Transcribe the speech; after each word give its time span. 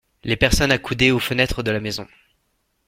Les 0.23 0.35
personnes 0.35 0.71
accoudées 0.71 1.11
aux 1.11 1.19
fenêtres 1.19 1.61
de 1.61 1.69
la 1.69 1.79
maison. 1.79 2.07